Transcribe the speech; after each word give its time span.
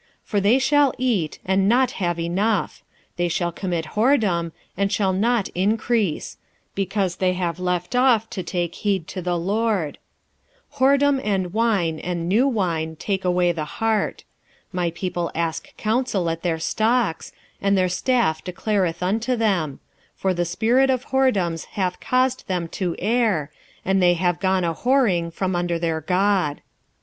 4:10 0.01 0.07
For 0.23 0.41
they 0.41 0.57
shall 0.57 0.93
eat, 0.97 1.37
and 1.45 1.69
not 1.69 1.91
have 1.91 2.19
enough: 2.19 2.81
they 3.17 3.27
shall 3.27 3.51
commit 3.51 3.89
whoredom, 3.93 4.51
and 4.75 4.91
shall 4.91 5.13
not 5.13 5.47
increase: 5.49 6.37
because 6.73 7.17
they 7.17 7.33
have 7.33 7.59
left 7.59 7.95
off 7.95 8.27
to 8.31 8.41
take 8.41 8.73
heed 8.81 9.07
to 9.09 9.21
the 9.21 9.37
LORD. 9.37 9.99
4:11 10.73 10.77
Whoredom 10.79 11.21
and 11.23 11.53
wine 11.53 11.99
and 11.99 12.27
new 12.27 12.47
wine 12.47 12.95
take 12.95 13.23
away 13.23 13.51
the 13.51 13.65
heart. 13.77 14.23
4:12 14.69 14.69
My 14.73 14.89
people 14.89 15.31
ask 15.35 15.77
counsel 15.77 16.31
at 16.31 16.41
their 16.41 16.57
stocks, 16.57 17.31
and 17.61 17.77
their 17.77 17.87
staff 17.87 18.43
declareth 18.43 19.03
unto 19.03 19.35
them: 19.35 19.81
for 20.15 20.33
the 20.33 20.45
spirit 20.45 20.89
of 20.89 21.09
whoredoms 21.09 21.65
hath 21.77 21.99
caused 21.99 22.47
them 22.47 22.67
to 22.69 22.95
err, 22.97 23.51
and 23.85 24.01
they 24.01 24.15
have 24.15 24.39
gone 24.39 24.63
a 24.63 24.73
whoring 24.73 25.31
from 25.31 25.55
under 25.55 25.77
their 25.77 26.01
God. 26.01 26.61